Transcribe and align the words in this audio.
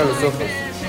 Cierra 0.00 0.14
los 0.14 0.24
ojos, 0.24 0.46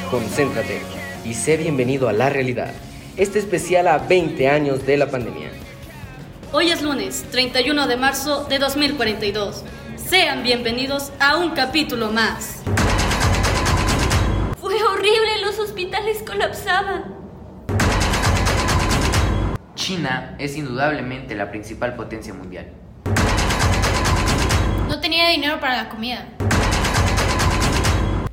concéntrate 0.09 0.81
y 1.25 1.33
sé 1.33 1.57
bienvenido 1.57 2.07
a 2.07 2.13
la 2.13 2.29
realidad. 2.29 2.71
Este 3.17 3.39
especial 3.39 3.89
a 3.89 3.97
20 3.97 4.47
años 4.47 4.85
de 4.85 4.95
la 4.95 5.07
pandemia. 5.07 5.49
Hoy 6.53 6.71
es 6.71 6.81
lunes, 6.81 7.25
31 7.29 7.87
de 7.87 7.97
marzo 7.97 8.45
de 8.45 8.57
2042. 8.59 9.65
Sean 9.97 10.43
bienvenidos 10.43 11.11
a 11.19 11.35
un 11.35 11.51
capítulo 11.51 12.09
más. 12.11 12.63
Fue 14.61 14.81
horrible, 14.81 15.41
los 15.43 15.59
hospitales 15.59 16.23
colapsaban. 16.25 17.13
China 19.75 20.37
es 20.39 20.55
indudablemente 20.55 21.35
la 21.35 21.51
principal 21.51 21.95
potencia 21.95 22.33
mundial. 22.33 22.67
No 24.87 25.01
tenía 25.01 25.27
dinero 25.29 25.59
para 25.59 25.83
la 25.83 25.89
comida. 25.89 26.29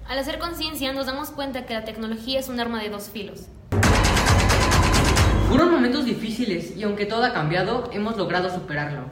Al 0.08 0.18
hacer 0.18 0.38
conciencia 0.38 0.90
nos 0.94 1.04
damos 1.04 1.28
cuenta 1.28 1.66
que 1.66 1.74
la 1.74 1.84
tecnología 1.84 2.40
es 2.40 2.48
un 2.48 2.58
arma 2.58 2.82
de 2.82 2.88
dos 2.88 3.10
filos. 3.10 3.42
Fueron 5.50 5.70
momentos 5.70 6.06
difíciles 6.06 6.74
y 6.74 6.82
aunque 6.82 7.04
todo 7.04 7.24
ha 7.24 7.34
cambiado, 7.34 7.90
hemos 7.92 8.16
logrado 8.16 8.48
superarlo. 8.48 9.02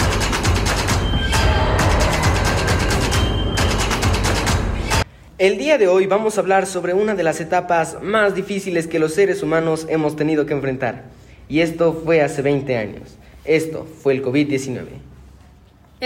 El 5.37 5.59
día 5.59 5.77
de 5.77 5.87
hoy 5.87 6.06
vamos 6.06 6.38
a 6.38 6.40
hablar 6.40 6.65
sobre 6.65 6.95
una 6.95 7.15
de 7.15 7.24
las 7.24 7.43
etapas 7.43 7.99
más 8.02 8.34
difíciles 8.34 8.87
que 8.87 8.99
los 8.99 9.12
seres 9.12 9.43
humanos 9.43 9.87
hemos 9.90 10.16
tenido 10.16 10.46
que 10.46 10.54
enfrentar. 10.54 11.04
Y 11.46 11.60
esto 11.60 11.93
fue 11.93 12.23
hace 12.23 12.40
20 12.40 12.74
años. 12.74 13.18
Esto 13.45 13.84
fue 13.84 14.15
el 14.15 14.24
COVID-19. 14.24 15.05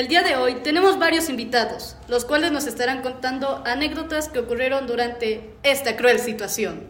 El 0.01 0.09
día 0.09 0.23
de 0.23 0.34
hoy 0.34 0.55
tenemos 0.62 0.98
varios 0.98 1.29
invitados, 1.29 1.95
los 2.09 2.25
cuales 2.25 2.53
nos 2.53 2.67
estarán 2.67 3.03
contando 3.03 3.62
anécdotas 3.67 4.31
que 4.31 4.39
ocurrieron 4.39 4.87
durante 4.87 5.51
esta 5.62 5.95
cruel 5.98 6.19
situación. 6.19 6.84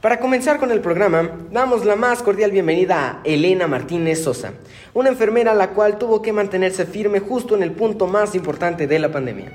Para 0.00 0.20
comenzar 0.20 0.60
con 0.60 0.70
el 0.70 0.80
programa, 0.80 1.32
damos 1.50 1.84
la 1.84 1.96
más 1.96 2.22
cordial 2.22 2.52
bienvenida 2.52 3.08
a 3.08 3.20
Elena 3.24 3.66
Martínez 3.66 4.22
Sosa, 4.22 4.52
una 4.94 5.08
enfermera 5.08 5.52
la 5.52 5.70
cual 5.70 5.98
tuvo 5.98 6.22
que 6.22 6.32
mantenerse 6.32 6.86
firme 6.86 7.18
justo 7.18 7.56
en 7.56 7.64
el 7.64 7.72
punto 7.72 8.06
más 8.06 8.36
importante 8.36 8.86
de 8.86 9.00
la 9.00 9.10
pandemia. 9.10 9.50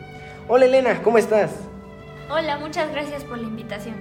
Hola 0.50 0.66
Elena, 0.66 1.02
¿cómo 1.02 1.17
estás? 1.17 1.52
Hola, 2.30 2.58
muchas 2.58 2.92
gracias 2.92 3.23
por 3.23 3.38
la 3.38 3.48
invitación. 3.48 3.95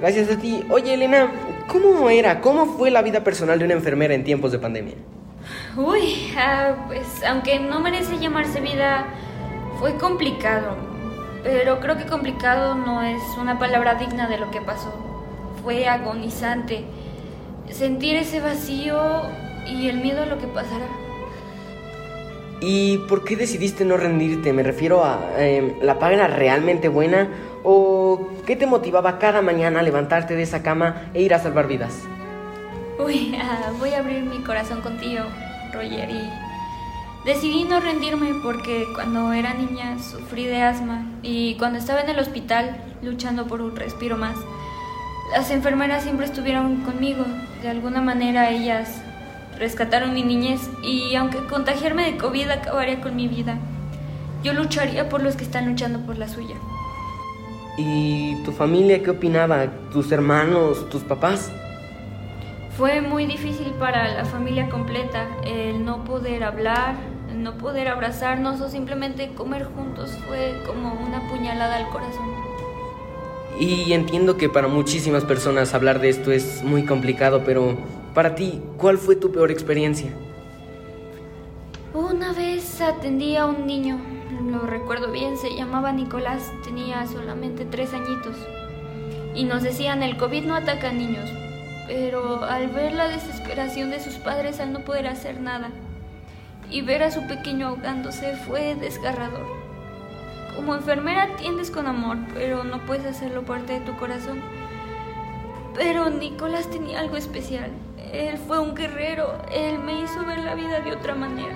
Gracias 0.00 0.32
a 0.32 0.36
ti. 0.36 0.64
Oye 0.68 0.94
Elena, 0.94 1.30
¿cómo 1.68 2.10
era, 2.10 2.40
cómo 2.40 2.66
fue 2.76 2.90
la 2.90 3.02
vida 3.02 3.22
personal 3.22 3.60
de 3.60 3.66
una 3.66 3.74
enfermera 3.74 4.14
en 4.14 4.24
tiempos 4.24 4.50
de 4.50 4.58
pandemia? 4.58 4.94
Uy, 5.76 6.32
ah, 6.36 6.74
pues 6.86 7.06
aunque 7.26 7.58
no 7.60 7.80
merece 7.80 8.18
llamarse 8.18 8.60
vida, 8.60 9.06
fue 9.78 9.96
complicado. 9.96 10.76
Pero 11.42 11.80
creo 11.80 11.96
que 11.96 12.06
complicado 12.06 12.74
no 12.74 13.02
es 13.02 13.22
una 13.38 13.58
palabra 13.58 13.96
digna 13.96 14.28
de 14.28 14.38
lo 14.38 14.50
que 14.50 14.60
pasó. 14.60 14.92
Fue 15.62 15.86
agonizante. 15.86 16.84
Sentir 17.70 18.16
ese 18.16 18.40
vacío 18.40 19.22
y 19.66 19.88
el 19.88 19.98
miedo 19.98 20.22
a 20.22 20.26
lo 20.26 20.38
que 20.38 20.46
pasará. 20.46 20.86
¿Y 22.60 22.98
por 23.08 23.24
qué 23.24 23.36
decidiste 23.36 23.84
no 23.84 23.96
rendirte? 23.96 24.52
Me 24.52 24.62
refiero 24.62 25.04
a, 25.04 25.20
eh, 25.36 25.76
¿la 25.82 25.98
paga 25.98 26.14
era 26.14 26.26
realmente 26.28 26.88
buena? 26.88 27.28
¿O 27.62 28.28
qué 28.46 28.56
te 28.56 28.66
motivaba 28.66 29.18
cada 29.18 29.42
mañana 29.42 29.80
a 29.80 29.82
levantarte 29.82 30.34
de 30.34 30.42
esa 30.42 30.62
cama 30.62 31.10
e 31.12 31.22
ir 31.22 31.34
a 31.34 31.38
salvar 31.38 31.66
vidas? 31.66 32.04
Uy, 32.98 33.34
ah, 33.40 33.72
voy 33.78 33.90
a 33.90 33.98
abrir 33.98 34.22
mi 34.22 34.38
corazón 34.38 34.80
contigo, 34.80 35.24
Roger, 35.72 36.10
y 36.10 36.30
decidí 37.24 37.64
no 37.64 37.80
rendirme 37.80 38.34
porque 38.42 38.86
cuando 38.94 39.32
era 39.32 39.54
niña 39.54 39.98
sufrí 39.98 40.44
de 40.44 40.62
asma 40.62 41.06
y 41.22 41.56
cuando 41.56 41.78
estaba 41.78 42.00
en 42.00 42.10
el 42.10 42.18
hospital 42.18 42.76
luchando 43.02 43.46
por 43.46 43.60
un 43.60 43.74
respiro 43.74 44.16
más, 44.16 44.36
las 45.32 45.50
enfermeras 45.50 46.02
siempre 46.02 46.26
estuvieron 46.26 46.82
conmigo. 46.82 47.24
De 47.62 47.68
alguna 47.68 48.00
manera 48.00 48.50
ellas 48.50 49.02
rescataron 49.58 50.14
mi 50.14 50.22
niñez 50.22 50.60
y 50.82 51.14
aunque 51.16 51.38
contagiarme 51.46 52.04
de 52.10 52.18
COVID 52.18 52.50
acabaría 52.50 53.00
con 53.00 53.16
mi 53.16 53.26
vida, 53.28 53.58
yo 54.42 54.52
lucharía 54.52 55.08
por 55.08 55.22
los 55.22 55.36
que 55.36 55.44
están 55.44 55.68
luchando 55.68 56.00
por 56.00 56.18
la 56.18 56.28
suya. 56.28 56.56
¿Y 57.76 58.36
tu 58.44 58.52
familia 58.52 59.02
qué 59.02 59.10
opinaba? 59.10 59.66
¿Tus 59.92 60.12
hermanos, 60.12 60.88
tus 60.90 61.02
papás? 61.02 61.50
Fue 62.76 63.00
muy 63.00 63.26
difícil 63.26 63.68
para 63.78 64.12
la 64.14 64.24
familia 64.24 64.68
completa 64.68 65.28
el 65.44 65.84
no 65.84 66.02
poder 66.02 66.42
hablar, 66.42 66.96
el 67.30 67.40
no 67.40 67.56
poder 67.56 67.86
abrazarnos 67.86 68.60
o 68.60 68.68
simplemente 68.68 69.32
comer 69.34 69.64
juntos. 69.64 70.10
Fue 70.26 70.60
como 70.66 70.92
una 70.92 71.28
puñalada 71.28 71.76
al 71.76 71.88
corazón. 71.90 72.26
Y 73.60 73.92
entiendo 73.92 74.36
que 74.36 74.48
para 74.48 74.66
muchísimas 74.66 75.24
personas 75.24 75.72
hablar 75.72 76.00
de 76.00 76.08
esto 76.08 76.32
es 76.32 76.64
muy 76.64 76.84
complicado, 76.84 77.42
pero 77.44 77.76
para 78.12 78.34
ti, 78.34 78.60
¿cuál 78.76 78.98
fue 78.98 79.14
tu 79.14 79.30
peor 79.30 79.52
experiencia? 79.52 80.12
Una 81.92 82.32
vez 82.32 82.80
atendí 82.80 83.36
a 83.36 83.46
un 83.46 83.68
niño, 83.68 84.00
lo 84.50 84.66
recuerdo 84.66 85.12
bien, 85.12 85.36
se 85.36 85.54
llamaba 85.54 85.92
Nicolás, 85.92 86.50
tenía 86.64 87.06
solamente 87.06 87.64
tres 87.64 87.94
añitos. 87.94 88.34
Y 89.36 89.44
nos 89.44 89.62
decían, 89.62 90.02
el 90.02 90.16
COVID 90.16 90.44
no 90.44 90.56
ataca 90.56 90.88
a 90.88 90.92
niños, 90.92 91.30
pero 91.86 92.44
al 92.44 92.68
ver 92.68 92.92
la 92.92 93.08
desesperación 93.08 93.90
de 93.90 94.00
sus 94.00 94.14
padres 94.14 94.60
al 94.60 94.72
no 94.72 94.80
poder 94.80 95.06
hacer 95.06 95.40
nada 95.40 95.70
y 96.70 96.82
ver 96.82 97.02
a 97.02 97.10
su 97.10 97.26
pequeño 97.26 97.68
ahogándose 97.68 98.36
fue 98.36 98.74
desgarrador. 98.74 99.46
Como 100.56 100.74
enfermera 100.74 101.24
atiendes 101.24 101.70
con 101.70 101.86
amor, 101.86 102.16
pero 102.32 102.64
no 102.64 102.84
puedes 102.86 103.06
hacerlo 103.06 103.44
parte 103.44 103.74
de 103.74 103.80
tu 103.80 103.96
corazón. 103.96 104.40
Pero 105.74 106.10
Nicolás 106.10 106.70
tenía 106.70 107.00
algo 107.00 107.16
especial. 107.16 107.70
Él 108.12 108.38
fue 108.38 108.60
un 108.60 108.74
guerrero, 108.74 109.36
él 109.52 109.78
me 109.80 110.00
hizo 110.00 110.24
ver 110.24 110.38
la 110.38 110.54
vida 110.54 110.80
de 110.80 110.92
otra 110.92 111.14
manera. 111.14 111.54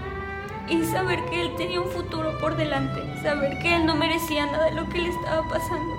Y 0.68 0.84
saber 0.84 1.24
que 1.30 1.40
él 1.40 1.54
tenía 1.56 1.80
un 1.80 1.88
futuro 1.88 2.36
por 2.40 2.56
delante, 2.56 3.00
saber 3.22 3.58
que 3.60 3.76
él 3.76 3.86
no 3.86 3.94
merecía 3.94 4.46
nada 4.46 4.66
de 4.66 4.74
lo 4.74 4.88
que 4.88 4.98
le 4.98 5.08
estaba 5.08 5.48
pasando. 5.48 5.96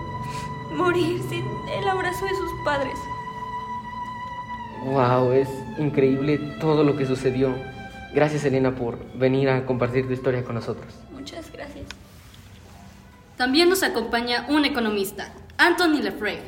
Morir 0.74 1.22
sin 1.30 1.46
el 1.78 1.88
abrazo 1.88 2.26
de 2.26 2.36
sus 2.36 2.52
padres. 2.64 3.00
Wow, 4.86 5.34
es 5.34 5.50
increíble 5.78 6.38
todo 6.60 6.84
lo 6.84 6.96
que 6.96 7.06
sucedió. 7.06 7.54
Gracias 8.14 8.46
Elena 8.46 8.76
por 8.76 8.98
venir 9.14 9.50
a 9.50 9.66
compartir 9.66 10.08
tu 10.08 10.14
historia 10.14 10.44
con 10.44 10.56
nosotros. 10.56 10.94
Muchas 11.12 11.52
gracias. 11.52 11.86
También 13.38 13.70
nos 13.70 13.84
acompaña 13.84 14.46
un 14.50 14.66
economista, 14.66 15.32
Anthony 15.58 16.02
Lefray. 16.02 16.40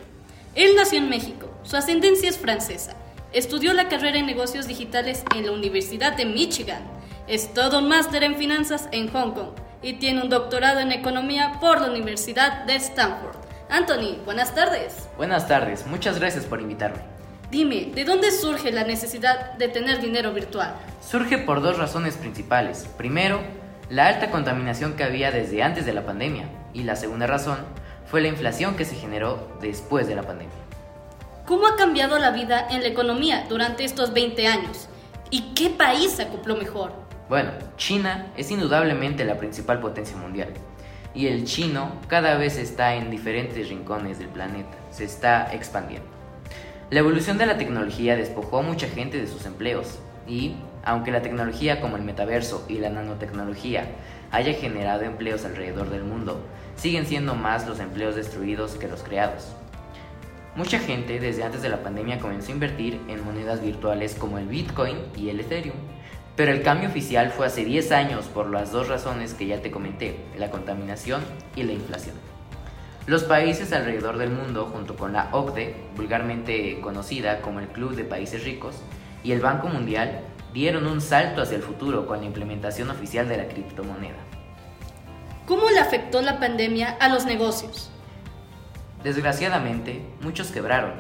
Él 0.56 0.72
nació 0.76 0.98
en 0.98 1.10
México, 1.10 1.50
su 1.64 1.78
ascendencia 1.78 2.30
es 2.30 2.38
francesa. 2.38 2.96
Estudió 3.32 3.74
la 3.74 3.88
carrera 3.88 4.18
en 4.18 4.26
negocios 4.26 4.68
digitales 4.68 5.24
en 5.34 5.46
la 5.46 5.54
Universidad 5.54 6.18
de 6.18 6.26
Michigan. 6.26 6.84
Es 7.28 7.54
todo 7.54 7.80
un 7.80 7.88
máster 7.88 8.24
en 8.24 8.36
finanzas 8.36 8.90
en 8.92 9.10
Hong 9.10 9.32
Kong 9.32 9.52
y 9.82 9.94
tiene 9.94 10.22
un 10.22 10.30
doctorado 10.30 10.80
en 10.80 10.92
economía 10.92 11.54
por 11.62 11.80
la 11.80 11.90
Universidad 11.90 12.66
de 12.66 12.76
Stanford. 12.76 13.38
Anthony, 13.70 14.18
buenas 14.26 14.54
tardes. 14.54 15.08
Buenas 15.16 15.48
tardes, 15.48 15.88
muchas 15.88 16.20
gracias 16.20 16.44
por 16.44 16.60
invitarme. 16.60 17.11
Dime, 17.52 17.92
¿de 17.94 18.06
dónde 18.06 18.32
surge 18.32 18.72
la 18.72 18.86
necesidad 18.86 19.56
de 19.56 19.68
tener 19.68 20.00
dinero 20.00 20.32
virtual? 20.32 20.74
Surge 21.02 21.38
por 21.38 21.62
dos 21.62 21.78
razones 21.78 22.16
principales. 22.16 22.88
Primero, 22.98 23.42
la 23.90 24.08
alta 24.08 24.32
contaminación 24.32 24.94
que 24.94 25.04
había 25.04 25.32
desde 25.32 25.62
antes 25.62 25.86
de 25.86 25.92
la 25.92 26.06
pandemia. 26.06 26.46
Y 26.74 26.84
la 26.84 26.96
segunda 26.96 27.28
razón 27.28 27.58
fue 28.06 28.22
la 28.22 28.30
inflación 28.30 28.78
que 28.78 28.86
se 28.86 28.96
generó 28.96 29.50
después 29.60 30.08
de 30.08 30.16
la 30.16 30.24
pandemia. 30.24 30.56
¿Cómo 31.46 31.68
ha 31.68 31.76
cambiado 31.76 32.18
la 32.20 32.32
vida 32.32 32.68
en 32.70 32.84
la 32.84 32.88
economía 32.88 33.46
durante 33.50 33.84
estos 33.84 34.14
20 34.14 34.48
años? 34.48 34.88
¿Y 35.30 35.54
qué 35.54 35.70
país 35.70 36.12
se 36.12 36.24
acopló 36.24 36.56
mejor? 36.56 36.94
Bueno, 37.28 37.52
China 37.76 38.32
es 38.38 38.50
indudablemente 38.50 39.26
la 39.26 39.38
principal 39.38 39.82
potencia 39.82 40.16
mundial. 40.16 40.54
Y 41.14 41.28
el 41.28 41.44
chino 41.44 42.00
cada 42.08 42.38
vez 42.38 42.58
está 42.58 42.96
en 42.96 43.12
diferentes 43.12 43.68
rincones 43.68 44.20
del 44.20 44.30
planeta, 44.30 44.78
se 44.90 45.04
está 45.04 45.54
expandiendo. 45.54 46.21
La 46.92 47.00
evolución 47.00 47.38
de 47.38 47.46
la 47.46 47.58
tecnología 47.58 48.18
despojó 48.18 48.58
a 48.58 48.64
mucha 48.64 48.86
gente 48.86 49.18
de 49.18 49.26
sus 49.26 49.46
empleos 49.46 50.00
y, 50.28 50.56
aunque 50.84 51.12
la 51.12 51.22
tecnología 51.22 51.80
como 51.80 51.96
el 51.96 52.04
metaverso 52.04 52.66
y 52.68 52.80
la 52.80 52.90
nanotecnología 52.90 53.86
haya 54.30 54.52
generado 54.56 55.04
empleos 55.04 55.46
alrededor 55.46 55.90
del 55.90 56.04
mundo, 56.04 56.46
siguen 56.76 57.06
siendo 57.06 57.34
más 57.34 57.66
los 57.66 57.80
empleos 57.80 58.18
destruidos 58.18 58.74
que 58.74 58.90
los 58.90 59.04
creados. 59.04 59.54
Mucha 60.58 60.80
gente 60.80 61.22
desde 61.22 61.44
antes 61.44 61.62
de 61.62 61.70
la 61.70 61.82
pandemia 61.82 62.20
comenzó 62.20 62.52
a 62.52 62.56
invertir 62.56 63.00
en 63.08 63.24
monedas 63.24 63.62
virtuales 63.62 64.14
como 64.16 64.38
el 64.38 64.48
Bitcoin 64.48 64.98
y 65.16 65.30
el 65.30 65.40
Ethereum, 65.40 65.78
pero 66.36 66.52
el 66.52 66.62
cambio 66.62 66.90
oficial 66.90 67.32
fue 67.32 67.46
hace 67.46 67.64
10 67.64 67.90
años 67.94 68.26
por 68.26 68.50
las 68.50 68.74
dos 68.74 68.90
razones 68.90 69.34
que 69.34 69.48
ya 69.48 69.62
te 69.62 69.72
comenté, 69.72 70.18
la 70.38 70.52
contaminación 70.52 71.22
y 71.56 71.64
la 71.64 71.72
inflación. 71.72 72.18
Los 73.08 73.24
países 73.24 73.74
alrededor 73.74 74.18
del 74.20 74.30
mundo, 74.30 74.70
junto 74.72 74.96
con 74.96 75.14
la 75.14 75.30
OCDE, 75.32 75.76
vulgarmente 75.96 76.80
conocida 76.82 77.42
como 77.42 77.60
el 77.60 77.68
Club 77.68 77.96
de 77.96 78.04
Países 78.04 78.44
Ricos, 78.44 78.76
y 79.24 79.32
el 79.32 79.42
Banco 79.42 79.68
Mundial, 79.68 80.22
dieron 80.54 80.86
un 80.86 81.02
salto 81.02 81.42
hacia 81.42 81.58
el 81.58 81.64
futuro 81.64 82.06
con 82.06 82.20
la 82.20 82.26
implementación 82.26 82.92
oficial 82.92 83.28
de 83.28 83.38
la 83.38 83.48
criptomoneda. 83.48 84.20
¿Cómo 85.48 85.70
le 85.72 85.80
afectó 85.80 86.22
la 86.22 86.40
pandemia 86.40 86.98
a 87.00 87.10
los 87.10 87.26
negocios? 87.26 87.90
Desgraciadamente, 89.04 90.06
muchos 90.22 90.52
quebraron. 90.52 90.94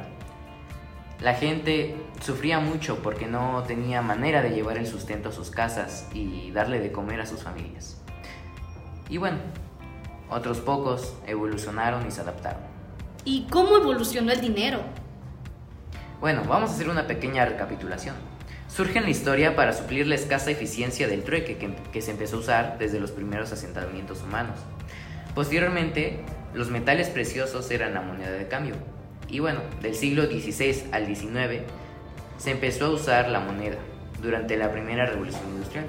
La 1.21 1.35
gente 1.35 1.95
sufría 2.19 2.59
mucho 2.59 2.97
porque 3.03 3.27
no 3.27 3.63
tenía 3.67 4.01
manera 4.01 4.41
de 4.41 4.49
llevar 4.49 4.77
el 4.77 4.87
sustento 4.87 5.29
a 5.29 5.31
sus 5.31 5.51
casas 5.51 6.09
y 6.13 6.49
darle 6.49 6.79
de 6.79 6.91
comer 6.91 7.21
a 7.21 7.27
sus 7.27 7.43
familias. 7.43 8.01
Y 9.07 9.17
bueno, 9.17 9.37
otros 10.31 10.59
pocos 10.59 11.13
evolucionaron 11.27 12.07
y 12.07 12.11
se 12.11 12.21
adaptaron. 12.21 12.61
¿Y 13.25 13.47
cómo 13.51 13.77
evolucionó 13.77 14.31
el 14.31 14.41
dinero? 14.41 14.81
Bueno, 16.19 16.43
vamos 16.47 16.71
a 16.71 16.73
hacer 16.73 16.89
una 16.89 17.05
pequeña 17.05 17.45
recapitulación. 17.45 18.15
Surge 18.67 18.97
en 18.97 19.03
la 19.03 19.09
historia 19.09 19.55
para 19.55 19.73
suplir 19.73 20.07
la 20.07 20.15
escasa 20.15 20.49
eficiencia 20.49 21.07
del 21.07 21.23
trueque 21.23 21.57
que, 21.57 21.75
que, 21.91 22.01
se 22.01 22.11
empezó 22.11 22.37
a 22.37 22.39
usar 22.39 22.77
desde 22.79 22.99
los 22.99 23.11
primeros 23.11 23.51
asentamientos 23.51 24.21
humanos. 24.23 24.57
Posteriormente, 25.35 26.23
los 26.53 26.69
metales 26.69 27.09
preciosos 27.09 27.69
eran 27.69 27.93
la 27.93 28.01
moneda 28.01 28.31
de 28.31 28.47
cambio. 28.47 28.75
Y 29.27 29.39
bueno, 29.39 29.59
del 29.81 29.95
siglo 29.95 30.25
XVI 30.25 30.85
al 30.93 31.05
XIX 31.13 31.63
se 32.37 32.51
empezó 32.51 32.85
a 32.85 32.89
usar 32.89 33.29
la 33.29 33.41
moneda 33.41 33.77
durante 34.21 34.55
la 34.55 34.71
primera 34.71 35.05
revolución 35.05 35.43
industrial. 35.49 35.85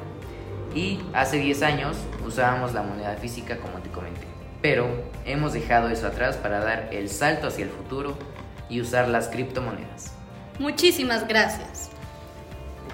Y 0.74 1.00
hace 1.12 1.38
10 1.38 1.62
años 1.62 1.96
usábamos 2.26 2.74
la 2.74 2.82
moneda 2.82 3.14
física 3.16 3.58
como 3.58 3.78
te 3.78 3.90
comenté. 3.90 4.31
Pero 4.62 4.88
hemos 5.26 5.52
dejado 5.52 5.88
eso 5.88 6.06
atrás 6.06 6.36
para 6.36 6.60
dar 6.60 6.88
el 6.92 7.08
salto 7.08 7.48
hacia 7.48 7.64
el 7.64 7.70
futuro 7.70 8.16
y 8.70 8.80
usar 8.80 9.08
las 9.08 9.28
criptomonedas. 9.28 10.12
Muchísimas 10.58 11.26
gracias. 11.26 11.90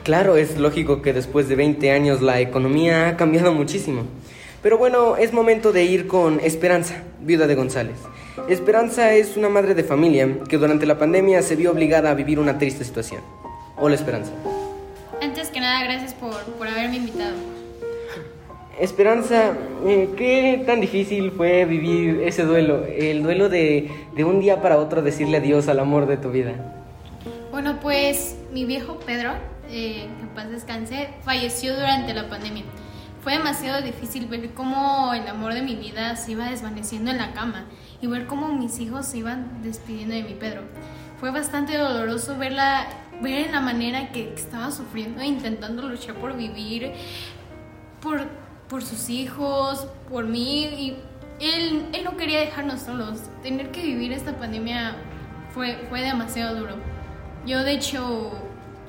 Claro, 0.02 0.36
es 0.36 0.56
lógico 0.56 1.02
que 1.02 1.12
después 1.12 1.48
de 1.48 1.56
20 1.56 1.90
años 1.90 2.22
la 2.22 2.40
economía 2.40 3.08
ha 3.08 3.16
cambiado 3.18 3.52
muchísimo. 3.52 4.04
Pero 4.62 4.78
bueno, 4.78 5.16
es 5.16 5.32
momento 5.32 5.70
de 5.70 5.84
ir 5.84 6.08
con 6.08 6.40
Esperanza, 6.40 7.02
viuda 7.20 7.46
de 7.46 7.54
González. 7.54 7.98
Esperanza 8.48 9.12
es 9.12 9.36
una 9.36 9.50
madre 9.50 9.74
de 9.74 9.84
familia 9.84 10.38
que 10.48 10.56
durante 10.56 10.86
la 10.86 10.98
pandemia 10.98 11.42
se 11.42 11.56
vio 11.56 11.70
obligada 11.70 12.10
a 12.10 12.14
vivir 12.14 12.38
una 12.38 12.58
triste 12.58 12.84
situación. 12.84 13.20
Hola 13.76 13.94
Esperanza. 13.94 14.32
Antes 15.20 15.50
que 15.50 15.60
nada, 15.60 15.84
gracias 15.84 16.14
por, 16.14 16.42
por 16.54 16.66
haberme 16.66 16.96
invitado. 16.96 17.34
Esperanza, 18.80 19.54
eh, 19.86 20.10
¿qué 20.16 20.62
tan 20.64 20.80
difícil 20.80 21.32
fue 21.32 21.64
vivir 21.64 22.22
ese 22.22 22.44
duelo? 22.44 22.84
El 22.86 23.24
duelo 23.24 23.48
de, 23.48 23.90
de 24.14 24.24
un 24.24 24.40
día 24.40 24.62
para 24.62 24.78
otro 24.78 25.02
decirle 25.02 25.38
adiós 25.38 25.66
al 25.66 25.80
amor 25.80 26.06
de 26.06 26.16
tu 26.16 26.30
vida. 26.30 26.54
Bueno, 27.50 27.80
pues 27.80 28.36
mi 28.52 28.64
viejo 28.64 29.00
Pedro, 29.00 29.32
eh, 29.68 30.06
que 30.20 30.26
paz 30.34 30.48
descanse, 30.48 31.08
falleció 31.22 31.74
durante 31.74 32.14
la 32.14 32.28
pandemia. 32.28 32.62
Fue 33.20 33.32
demasiado 33.32 33.82
difícil 33.82 34.26
ver 34.26 34.50
cómo 34.54 35.12
el 35.12 35.26
amor 35.26 35.54
de 35.54 35.62
mi 35.62 35.74
vida 35.74 36.14
se 36.14 36.32
iba 36.32 36.48
desvaneciendo 36.48 37.10
en 37.10 37.18
la 37.18 37.32
cama 37.32 37.66
y 38.00 38.06
ver 38.06 38.26
cómo 38.26 38.48
mis 38.48 38.78
hijos 38.78 39.06
se 39.06 39.18
iban 39.18 39.60
despidiendo 39.62 40.14
de 40.14 40.22
mi 40.22 40.34
Pedro. 40.34 40.62
Fue 41.18 41.32
bastante 41.32 41.76
doloroso 41.76 42.38
verla, 42.38 42.86
ver 43.20 43.50
la 43.50 43.60
manera 43.60 44.12
que 44.12 44.32
estaba 44.34 44.70
sufriendo 44.70 45.20
e 45.20 45.26
intentando 45.26 45.82
luchar 45.88 46.14
por 46.14 46.36
vivir, 46.36 46.92
por, 48.00 48.28
por 48.68 48.82
sus 48.82 49.08
hijos, 49.10 49.86
por 50.08 50.26
mí. 50.26 50.64
Y 50.64 50.96
él, 51.40 51.86
él 51.92 52.04
no 52.04 52.16
quería 52.16 52.40
dejarnos 52.40 52.80
solos. 52.80 53.20
Tener 53.42 53.70
que 53.70 53.82
vivir 53.82 54.12
esta 54.12 54.38
pandemia 54.38 54.96
fue, 55.50 55.86
fue 55.88 56.00
demasiado 56.00 56.58
duro. 56.58 56.76
Yo 57.46 57.64
de 57.64 57.72
hecho, 57.72 58.32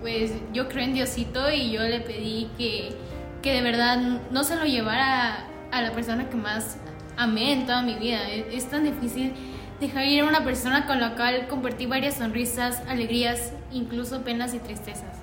pues 0.01 0.33
yo 0.53 0.67
creo 0.67 0.83
en 0.83 0.93
Diosito 0.93 1.51
y 1.51 1.71
yo 1.71 1.83
le 1.83 2.01
pedí 2.01 2.49
que, 2.57 2.95
que 3.41 3.53
de 3.53 3.61
verdad 3.61 3.97
no 4.31 4.43
se 4.43 4.55
lo 4.55 4.65
llevara 4.65 5.45
a 5.71 5.81
la 5.81 5.91
persona 5.91 6.29
que 6.29 6.35
más 6.35 6.77
amé 7.17 7.53
en 7.53 7.65
toda 7.65 7.81
mi 7.81 7.95
vida. 7.95 8.29
Es, 8.29 8.45
es, 8.53 8.69
tan 8.69 8.83
difícil 8.83 9.33
dejar 9.79 10.05
ir 10.05 10.21
a 10.21 10.25
una 10.25 10.43
persona 10.43 10.87
con 10.87 10.99
la 10.99 11.15
cual 11.15 11.47
compartí 11.47 11.85
varias 11.85 12.15
sonrisas, 12.15 12.81
alegrías, 12.87 13.53
incluso 13.71 14.21
penas 14.23 14.53
y 14.53 14.59
tristezas. 14.59 15.18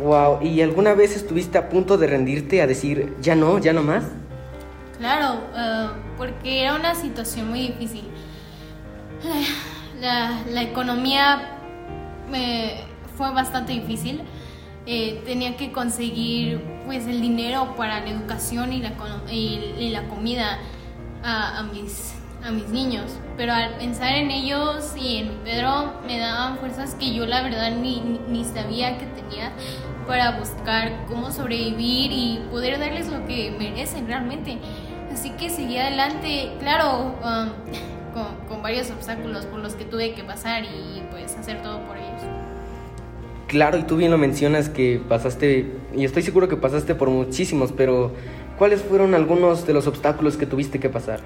Wow, 0.00 0.42
¿y 0.42 0.62
alguna 0.62 0.94
vez 0.94 1.16
estuviste 1.16 1.58
a 1.58 1.68
punto 1.68 1.98
de 1.98 2.06
rendirte 2.06 2.62
a 2.62 2.66
decir, 2.66 3.14
ya 3.20 3.34
no, 3.34 3.58
ya 3.58 3.72
no 3.72 3.82
más? 3.82 4.04
Claro, 4.98 5.40
uh, 5.52 6.16
porque 6.16 6.62
era 6.62 6.74
una 6.74 6.94
situación 6.94 7.50
muy 7.50 7.68
difícil. 7.68 8.04
La, 10.00 10.62
economía 10.62 11.58
me 12.30 12.84
fue 13.16 13.32
bastante 13.32 13.72
difícil. 13.72 14.22
Eh, 14.86 15.22
tenía 15.24 15.56
que 15.56 15.70
conseguir 15.70 16.60
pues 16.86 17.06
el 17.06 17.20
dinero 17.20 17.76
para 17.76 18.00
la 18.00 18.10
educación 18.10 18.72
y 18.72 18.80
la, 18.80 18.94
y, 19.30 19.90
la 19.90 20.08
comida 20.08 20.58
a, 21.22 21.62
mis, 21.72 22.14
a 22.44 22.50
mis 22.50 22.68
niños. 22.68 23.12
Pero 23.36 23.52
al 23.52 23.76
pensar 23.76 24.14
en 24.14 24.30
ellos 24.30 24.94
y 24.96 25.18
en 25.18 25.28
Pedro 25.44 25.94
me 26.06 26.18
daban 26.18 26.58
fuerzas 26.58 26.94
que 26.94 27.14
yo 27.14 27.26
la 27.26 27.42
verdad 27.42 27.72
ni, 27.76 28.00
ni, 28.28 28.44
sabía 28.44 28.98
que 28.98 29.06
tenía 29.06 29.52
para 30.06 30.38
buscar 30.38 31.06
cómo 31.08 31.30
sobrevivir 31.30 32.10
y 32.12 32.40
poder 32.50 32.78
darles 32.78 33.08
lo 33.08 33.24
que 33.26 33.54
merecen 33.58 34.06
realmente. 34.06 34.58
Así 35.12 35.30
que 35.30 35.50
seguí 35.50 35.78
adelante, 35.78 36.52
claro, 36.58 37.14
um, 37.22 37.50
con, 38.14 38.46
con 38.48 38.62
varios 38.62 38.90
obstáculos 38.90 39.46
por 39.46 39.60
los 39.60 39.74
que 39.74 39.84
tuve 39.84 40.14
que 40.14 40.24
pasar 40.24 40.64
y 40.64 41.02
pues 41.10 41.36
hacer 41.36 41.62
todo 41.62 41.80
por 41.86 41.96
ellos. 41.96 42.22
Claro, 43.46 43.76
y 43.76 43.82
tú 43.82 43.96
bien 43.96 44.10
lo 44.10 44.16
mencionas 44.16 44.70
que 44.70 45.00
pasaste, 45.08 45.70
y 45.94 46.04
estoy 46.06 46.22
seguro 46.22 46.48
que 46.48 46.56
pasaste 46.56 46.94
por 46.94 47.10
muchísimos, 47.10 47.70
pero 47.70 48.12
¿cuáles 48.56 48.80
fueron 48.80 49.14
algunos 49.14 49.66
de 49.66 49.74
los 49.74 49.86
obstáculos 49.86 50.38
que 50.38 50.46
tuviste 50.46 50.80
que 50.80 50.88
pasar? 50.88 51.20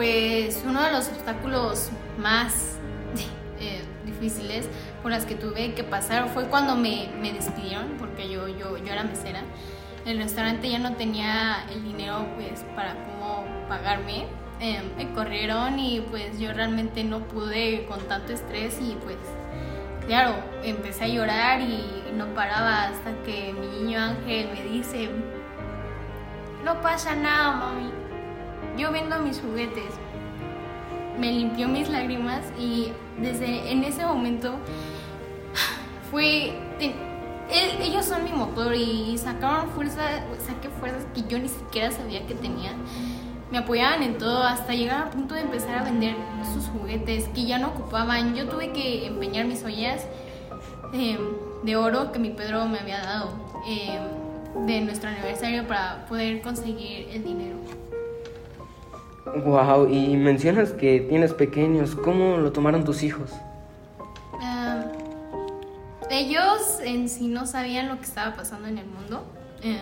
Pues 0.00 0.64
uno 0.66 0.82
de 0.82 0.92
los 0.92 1.08
obstáculos 1.08 1.90
más 2.16 2.78
eh, 3.60 3.82
difíciles 4.06 4.66
por 5.02 5.10
las 5.10 5.26
que 5.26 5.34
tuve 5.34 5.74
que 5.74 5.84
pasar 5.84 6.30
fue 6.30 6.46
cuando 6.46 6.74
me, 6.74 7.10
me 7.20 7.34
despidieron, 7.34 7.98
porque 7.98 8.30
yo, 8.30 8.48
yo, 8.48 8.78
yo 8.78 8.92
era 8.94 9.04
mesera. 9.04 9.42
El 10.06 10.16
restaurante 10.16 10.70
ya 10.70 10.78
no 10.78 10.94
tenía 10.94 11.66
el 11.70 11.84
dinero 11.84 12.26
pues 12.34 12.64
para 12.74 12.94
cómo 12.94 13.44
pagarme. 13.68 14.24
Eh, 14.62 14.80
me 14.96 15.12
corrieron 15.12 15.78
y 15.78 16.00
pues 16.00 16.40
yo 16.40 16.50
realmente 16.54 17.04
no 17.04 17.18
pude 17.28 17.84
con 17.84 18.00
tanto 18.08 18.32
estrés 18.32 18.78
y 18.80 18.96
pues 19.04 19.18
claro, 20.06 20.32
empecé 20.64 21.04
a 21.04 21.08
llorar 21.08 21.60
y 21.60 22.10
no 22.16 22.24
paraba 22.28 22.84
hasta 22.84 23.12
que 23.26 23.52
mi 23.52 23.66
niño 23.66 24.00
Ángel 24.00 24.48
me 24.50 24.62
dice, 24.62 25.10
no 26.64 26.80
pasa 26.80 27.14
nada, 27.14 27.52
mami, 27.52 27.99
yo 28.76 28.92
vendo 28.92 29.18
mis 29.20 29.40
juguetes. 29.40 29.92
Me 31.18 31.32
limpió 31.32 31.68
mis 31.68 31.88
lágrimas 31.88 32.44
y 32.58 32.92
desde 33.18 33.72
en 33.72 33.84
ese 33.84 34.04
momento 34.04 34.54
fue... 36.10 36.54
Ellos 37.82 38.04
son 38.04 38.22
mi 38.22 38.30
motor 38.30 38.74
y 38.76 39.18
sacaron 39.18 39.70
fuerza, 39.70 40.02
saqué 40.38 40.68
fuerzas 40.68 41.04
que 41.12 41.22
yo 41.28 41.36
ni 41.38 41.48
siquiera 41.48 41.90
sabía 41.90 42.24
que 42.24 42.34
tenía 42.34 42.72
me 43.50 43.58
apoyaban 43.58 44.02
en 44.02 44.18
todo 44.18 44.42
hasta 44.42 44.74
llegar 44.74 45.08
a 45.08 45.10
punto 45.10 45.34
de 45.34 45.40
empezar 45.40 45.78
a 45.78 45.82
vender 45.82 46.14
sus 46.52 46.66
juguetes 46.66 47.28
que 47.28 47.46
ya 47.46 47.58
no 47.58 47.68
ocupaban. 47.68 48.34
Yo 48.34 48.48
tuve 48.48 48.72
que 48.72 49.06
empeñar 49.06 49.46
mis 49.46 49.64
ollas 49.64 50.06
eh, 50.94 51.18
de 51.64 51.76
oro 51.76 52.12
que 52.12 52.18
mi 52.18 52.30
Pedro 52.30 52.66
me 52.66 52.78
había 52.78 53.00
dado 53.00 53.32
eh, 53.66 53.98
de 54.66 54.80
nuestro 54.82 55.10
aniversario 55.10 55.66
para 55.66 56.06
poder 56.06 56.42
conseguir 56.42 57.08
el 57.12 57.24
dinero. 57.24 57.56
Wow, 59.26 59.88
y 59.88 60.16
mencionas 60.16 60.72
que 60.72 61.00
tienes 61.00 61.34
pequeños, 61.34 61.94
¿cómo 61.94 62.38
lo 62.38 62.52
tomaron 62.52 62.84
tus 62.84 63.02
hijos? 63.02 63.30
Uh, 64.32 64.82
ellos 66.10 66.80
en 66.82 67.08
sí 67.08 67.28
no 67.28 67.46
sabían 67.46 67.88
lo 67.88 67.98
que 67.98 68.04
estaba 68.04 68.34
pasando 68.34 68.68
en 68.68 68.78
el 68.78 68.86
mundo. 68.86 69.24
Eh, 69.62 69.78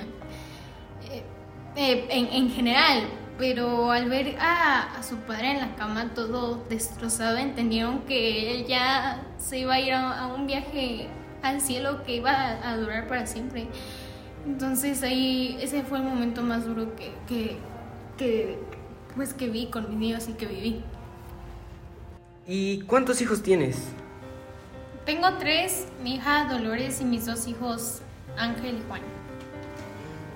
en, 1.76 2.26
en 2.32 2.50
general, 2.50 3.04
pero 3.38 3.92
al 3.92 4.10
ver 4.10 4.36
a, 4.40 5.00
su 5.02 5.16
padre 5.18 5.52
en 5.52 5.60
la 5.60 5.76
cama 5.76 6.10
todo 6.14 6.64
destrozado, 6.68 7.38
entendieron 7.38 8.00
que 8.00 8.54
él 8.54 8.66
ya 8.66 9.22
se 9.38 9.60
iba 9.60 9.74
a 9.74 9.80
ir 9.80 9.92
a, 9.94 10.26
un 10.26 10.46
viaje 10.46 11.06
al 11.42 11.60
cielo 11.60 12.02
que 12.02 12.16
iba 12.16 12.32
a, 12.32 12.76
durar 12.76 13.06
para 13.06 13.26
siempre. 13.26 13.68
Entonces 14.44 15.02
ahí 15.04 15.56
ese 15.60 15.84
fue 15.84 15.98
el 15.98 16.04
momento 16.04 16.42
más 16.42 16.66
duro 16.66 16.88
que, 16.96 17.12
que, 18.16 18.58
pues 19.18 19.34
que 19.34 19.48
vi 19.48 19.66
con 19.66 19.90
mis 19.90 19.98
niños 19.98 20.28
y 20.28 20.34
que 20.34 20.46
viví. 20.46 20.80
¿Y 22.46 22.82
cuántos 22.82 23.20
hijos 23.20 23.42
tienes? 23.42 23.88
Tengo 25.04 25.26
tres, 25.40 25.88
mi 26.04 26.14
hija 26.14 26.46
Dolores 26.48 27.00
y 27.00 27.04
mis 27.04 27.26
dos 27.26 27.48
hijos 27.48 28.00
Ángel 28.36 28.76
y 28.76 28.82
Juan. 28.86 29.00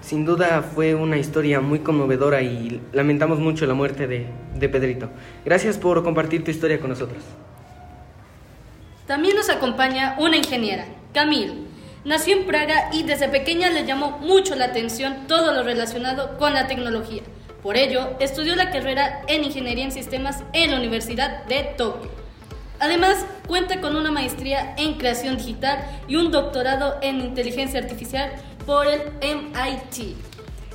Sin 0.01 0.25
duda 0.25 0.63
fue 0.63 0.97
una 0.97 1.17
historia 1.17 1.61
muy 1.61 1.79
conmovedora 1.79 2.43
y 2.43 2.83
lamentamos 2.93 3.39
mucho 3.39 3.67
la 3.67 3.75
muerte 3.75 4.09
de, 4.09 4.27
de, 4.57 4.69
Pedrito. 4.69 5.11
Gracias 5.45 5.79
por 5.79 6.03
compartir 6.03 6.43
tu 6.43 6.51
historia 6.51 6.81
con 6.81 6.91
nosotros. 6.91 7.23
También 9.07 9.37
nos 9.37 9.49
acompaña 9.49 10.17
una 10.19 10.37
ingeniera, 10.37 10.87
Camille. 11.15 11.55
Nació 12.05 12.37
en 12.37 12.47
Praga 12.47 12.91
y 12.93 13.05
desde 13.05 13.29
pequeña 13.29 13.71
le 13.71 13.87
llamó 13.87 14.19
mucho 14.19 14.57
la 14.57 14.65
atención 14.65 15.29
todo 15.29 15.53
lo 15.53 15.63
relacionado 15.63 16.37
con 16.37 16.53
la 16.53 16.67
tecnología. 16.67 17.23
Por 17.63 17.77
ello, 17.77 18.17
estudió 18.19 18.57
la 18.57 18.71
carrera 18.71 19.23
en 19.29 19.45
Ingeniería 19.45 19.85
en 19.85 19.93
Sistemas 19.93 20.43
en 20.53 20.73
la 20.73 20.79
Universidad 20.79 21.45
de 21.45 21.63
Tokio. 21.77 22.11
Además, 22.81 23.25
cuenta 23.47 23.81
con 23.81 23.95
una 23.95 24.11
maestría 24.11 24.75
en 24.77 24.95
creación 24.95 25.37
digital 25.37 25.85
y 26.09 26.17
un 26.17 26.33
doctorado 26.33 26.99
en 27.01 27.21
inteligencia 27.21 27.79
artificial 27.79 28.33
por 28.67 28.89
el 28.89 29.13
MIT. 29.21 30.17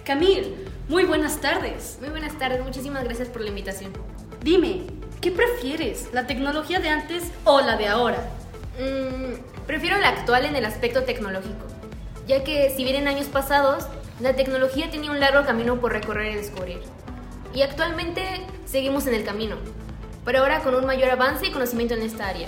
Camille, 0.05 0.53
muy 0.87 1.03
buenas 1.03 1.41
tardes. 1.41 1.97
Muy 1.99 2.09
buenas 2.09 2.37
tardes, 2.37 2.63
muchísimas 2.63 3.03
gracias 3.03 3.27
por 3.27 3.41
la 3.41 3.49
invitación. 3.49 3.91
Dime, 4.41 4.83
¿qué 5.19 5.31
prefieres, 5.31 6.07
la 6.13 6.25
tecnología 6.25 6.79
de 6.79 6.87
antes 6.87 7.33
o 7.43 7.59
la 7.59 7.75
de 7.75 7.89
ahora? 7.89 8.29
Mm, 8.79 9.65
prefiero 9.65 9.97
la 9.97 10.07
actual 10.07 10.45
en 10.45 10.55
el 10.55 10.63
aspecto 10.63 11.03
tecnológico, 11.03 11.65
ya 12.25 12.45
que 12.45 12.73
si 12.77 12.85
bien 12.85 12.95
en 12.95 13.09
años 13.09 13.27
pasados 13.27 13.85
la 14.19 14.35
tecnología 14.35 14.89
tenía 14.89 15.11
un 15.11 15.19
largo 15.19 15.45
camino 15.45 15.79
por 15.79 15.91
recorrer 15.91 16.33
y 16.33 16.35
descubrir, 16.35 16.81
y 17.53 17.61
actualmente 17.61 18.23
seguimos 18.65 19.05
en 19.07 19.13
el 19.13 19.23
camino, 19.23 19.57
pero 20.25 20.39
ahora 20.39 20.61
con 20.61 20.75
un 20.75 20.85
mayor 20.85 21.09
avance 21.09 21.47
y 21.47 21.51
conocimiento 21.51 21.93
en 21.93 22.01
esta 22.01 22.27
área, 22.27 22.47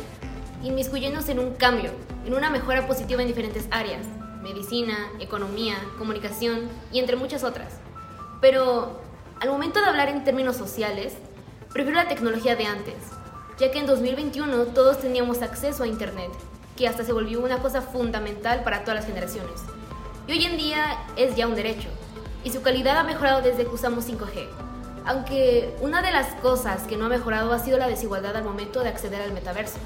inmiscuyéndose 0.63 1.31
en 1.31 1.39
un 1.39 1.53
cambio, 1.53 1.91
en 2.25 2.33
una 2.33 2.49
mejora 2.49 2.87
positiva 2.87 3.21
en 3.21 3.27
diferentes 3.27 3.67
áreas, 3.71 4.05
medicina, 4.41 5.09
economía, 5.19 5.75
comunicación 5.97 6.67
y 6.91 6.99
entre 6.99 7.15
muchas 7.15 7.43
otras. 7.43 7.75
Pero 8.41 8.99
al 9.39 9.49
momento 9.49 9.79
de 9.79 9.87
hablar 9.87 10.09
en 10.09 10.23
términos 10.23 10.57
sociales, 10.57 11.13
prefiero 11.71 11.97
la 11.97 12.07
tecnología 12.07 12.55
de 12.55 12.65
antes, 12.65 12.95
ya 13.59 13.71
que 13.71 13.79
en 13.79 13.85
2021 13.85 14.65
todos 14.67 14.99
teníamos 14.99 15.41
acceso 15.41 15.83
a 15.83 15.87
Internet, 15.87 16.31
que 16.75 16.87
hasta 16.87 17.03
se 17.03 17.13
volvió 17.13 17.41
una 17.41 17.59
cosa 17.59 17.81
fundamental 17.81 18.63
para 18.63 18.81
todas 18.81 18.95
las 18.95 19.05
generaciones. 19.05 19.61
Y 20.29 20.31
hoy 20.31 20.45
en 20.45 20.57
día 20.57 21.05
es 21.15 21.35
ya 21.35 21.47
un 21.47 21.55
derecho, 21.55 21.89
y 22.43 22.51
su 22.51 22.61
calidad 22.61 22.99
ha 22.99 23.03
mejorado 23.03 23.41
desde 23.41 23.63
que 23.63 23.73
usamos 23.73 24.07
5G. 24.07 24.47
Aunque 25.03 25.75
una 25.81 26.03
de 26.03 26.11
las 26.11 26.35
cosas 26.35 26.83
que 26.83 26.97
no 26.97 27.07
ha 27.07 27.09
mejorado 27.09 27.51
ha 27.51 27.57
sido 27.57 27.79
la 27.79 27.87
desigualdad 27.87 28.35
al 28.35 28.43
momento 28.43 28.83
de 28.83 28.89
acceder 28.89 29.23
al 29.23 29.33
metaverso, 29.33 29.79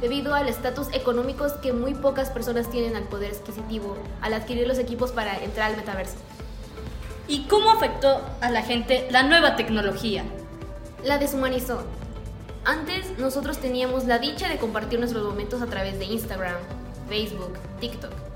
debido 0.00 0.32
al 0.36 0.46
estatus 0.46 0.86
económicos 0.92 1.54
que 1.54 1.72
muy 1.72 1.94
pocas 1.94 2.30
personas 2.30 2.70
tienen 2.70 2.94
al 2.94 3.02
poder 3.08 3.32
adquisitivo 3.32 3.98
al 4.20 4.34
adquirir 4.34 4.68
los 4.68 4.78
equipos 4.78 5.10
para 5.10 5.36
entrar 5.42 5.72
al 5.72 5.76
metaverso. 5.76 6.18
¿Y 7.26 7.48
cómo 7.48 7.72
afectó 7.72 8.20
a 8.40 8.48
la 8.48 8.62
gente 8.62 9.08
la 9.10 9.24
nueva 9.24 9.56
tecnología? 9.56 10.22
La 11.02 11.18
deshumanizó, 11.18 11.82
antes 12.64 13.18
nosotros 13.18 13.58
teníamos 13.58 14.04
la 14.04 14.20
dicha 14.20 14.48
de 14.48 14.58
compartir 14.58 15.00
nuestros 15.00 15.24
momentos 15.24 15.60
a 15.62 15.66
través 15.66 15.98
de 15.98 16.04
Instagram, 16.04 16.58
Facebook, 17.08 17.54
TikTok. 17.80 18.29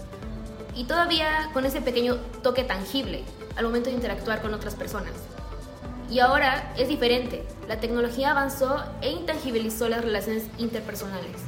Y 0.75 0.85
todavía 0.85 1.51
con 1.53 1.65
ese 1.67 1.81
pequeño 1.81 2.17
toque 2.43 2.65
tangible 2.65 3.23
al 3.57 3.65
momento 3.65 3.91
de 3.91 3.97
interactuar 3.97 4.43
con 4.43 4.55
otras 4.55 4.75
personas. 4.75 5.13
Y 6.11 6.19
ahora 6.19 6.73
es 6.77 6.89
diferente. 6.89 7.45
La 7.69 7.81
tecnología 7.81 8.33
avanzó 8.33 8.83
e 9.01 9.11
intangibilizó 9.11 9.89
las 9.89 10.05
relaciones 10.05 10.45
interpersonales. 10.59 11.41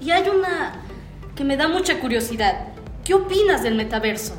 Y 0.00 0.10
hay 0.10 0.28
una 0.28 0.80
que 1.34 1.44
me 1.44 1.56
da 1.56 1.68
mucha 1.68 2.00
curiosidad. 2.00 2.68
¿Qué 3.04 3.14
opinas 3.14 3.62
del 3.62 3.74
metaverso? 3.74 4.34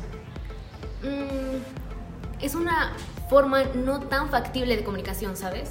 Mm, 1.02 2.42
es 2.42 2.54
una 2.54 2.92
forma 3.28 3.64
no 3.74 4.00
tan 4.00 4.30
factible 4.30 4.76
de 4.76 4.84
comunicación, 4.84 5.36
¿sabes? 5.36 5.70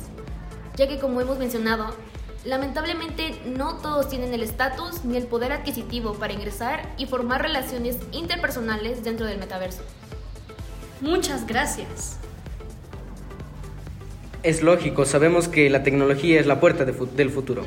ya 0.76 0.88
que 0.88 1.00
como 1.00 1.22
hemos 1.22 1.38
mencionado, 1.38 1.96
lamentablemente 2.46 3.42
no 3.46 3.76
todos 3.76 4.10
tienen 4.10 4.34
el 4.34 4.44
estatus 4.44 5.06
ni 5.06 5.18
el 5.18 5.28
poder 5.28 5.52
adquisitivo 5.52 6.14
para 6.14 6.34
ingresar 6.34 6.94
y 6.98 7.06
formar 7.06 7.42
relaciones 7.42 7.98
interpersonales 8.12 9.04
dentro 9.04 9.26
del 9.26 9.38
metaverso. 9.38 9.82
Muchas 11.02 11.46
gracias. 11.48 12.20
Es 14.44 14.62
lógico, 14.62 15.06
sabemos 15.06 15.48
que 15.48 15.70
la 15.70 15.84
tecnología 15.84 16.38
es 16.38 16.48
la 16.48 16.60
puerta 16.60 16.84
del 16.84 17.30
futuro. 17.30 17.64